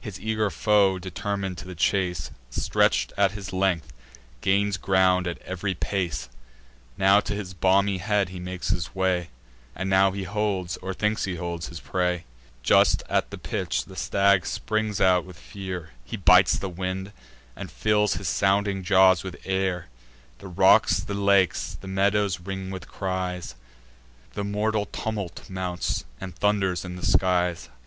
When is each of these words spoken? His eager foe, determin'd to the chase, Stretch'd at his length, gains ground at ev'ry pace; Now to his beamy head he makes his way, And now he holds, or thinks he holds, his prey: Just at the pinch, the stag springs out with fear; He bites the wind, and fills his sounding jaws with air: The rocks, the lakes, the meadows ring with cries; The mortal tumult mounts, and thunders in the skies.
His 0.00 0.18
eager 0.18 0.48
foe, 0.48 0.98
determin'd 0.98 1.58
to 1.58 1.66
the 1.66 1.74
chase, 1.74 2.30
Stretch'd 2.48 3.12
at 3.18 3.32
his 3.32 3.52
length, 3.52 3.92
gains 4.40 4.78
ground 4.78 5.26
at 5.26 5.36
ev'ry 5.42 5.74
pace; 5.74 6.30
Now 6.96 7.20
to 7.20 7.34
his 7.34 7.52
beamy 7.52 7.98
head 7.98 8.30
he 8.30 8.40
makes 8.40 8.70
his 8.70 8.94
way, 8.94 9.28
And 9.74 9.90
now 9.90 10.12
he 10.12 10.22
holds, 10.24 10.78
or 10.78 10.94
thinks 10.94 11.24
he 11.24 11.34
holds, 11.34 11.68
his 11.68 11.80
prey: 11.80 12.24
Just 12.62 13.02
at 13.10 13.28
the 13.30 13.36
pinch, 13.36 13.84
the 13.84 13.96
stag 13.96 14.46
springs 14.46 14.98
out 14.98 15.26
with 15.26 15.38
fear; 15.38 15.90
He 16.06 16.16
bites 16.16 16.58
the 16.58 16.70
wind, 16.70 17.12
and 17.54 17.70
fills 17.70 18.14
his 18.14 18.28
sounding 18.28 18.82
jaws 18.82 19.22
with 19.22 19.36
air: 19.44 19.88
The 20.38 20.48
rocks, 20.48 21.00
the 21.00 21.12
lakes, 21.12 21.76
the 21.78 21.86
meadows 21.86 22.40
ring 22.40 22.70
with 22.70 22.88
cries; 22.88 23.54
The 24.32 24.42
mortal 24.42 24.86
tumult 24.86 25.50
mounts, 25.50 26.06
and 26.18 26.34
thunders 26.34 26.82
in 26.82 26.96
the 26.96 27.04
skies. 27.04 27.68